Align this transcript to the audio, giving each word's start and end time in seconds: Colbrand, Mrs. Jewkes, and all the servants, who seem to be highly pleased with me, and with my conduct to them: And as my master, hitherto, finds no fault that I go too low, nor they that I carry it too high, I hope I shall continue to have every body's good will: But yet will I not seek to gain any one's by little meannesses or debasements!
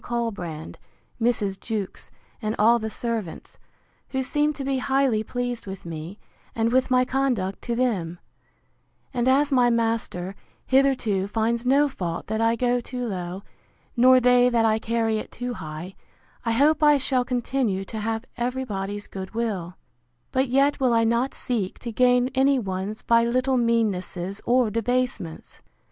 Colbrand, 0.03 0.77
Mrs. 1.21 1.59
Jewkes, 1.59 2.09
and 2.41 2.55
all 2.57 2.79
the 2.79 2.89
servants, 2.89 3.59
who 4.09 4.23
seem 4.23 4.51
to 4.53 4.63
be 4.63 4.79
highly 4.79 5.23
pleased 5.23 5.67
with 5.67 5.85
me, 5.85 6.17
and 6.55 6.71
with 6.71 6.89
my 6.89 7.05
conduct 7.05 7.61
to 7.61 7.75
them: 7.75 8.17
And 9.13 9.27
as 9.27 9.51
my 9.51 9.69
master, 9.69 10.33
hitherto, 10.65 11.27
finds 11.27 11.67
no 11.67 11.87
fault 11.87 12.25
that 12.25 12.41
I 12.41 12.55
go 12.55 12.79
too 12.81 13.05
low, 13.05 13.43
nor 13.95 14.19
they 14.19 14.49
that 14.49 14.65
I 14.65 14.79
carry 14.79 15.19
it 15.19 15.29
too 15.31 15.53
high, 15.53 15.93
I 16.43 16.53
hope 16.53 16.81
I 16.81 16.97
shall 16.97 17.23
continue 17.23 17.85
to 17.85 17.99
have 17.99 18.25
every 18.37 18.63
body's 18.63 19.05
good 19.05 19.35
will: 19.35 19.75
But 20.31 20.47
yet 20.47 20.79
will 20.79 20.93
I 20.95 21.03
not 21.03 21.35
seek 21.35 21.77
to 21.77 21.91
gain 21.91 22.29
any 22.33 22.57
one's 22.57 23.03
by 23.03 23.23
little 23.25 23.55
meannesses 23.57 24.41
or 24.47 24.71
debasements! 24.71 25.61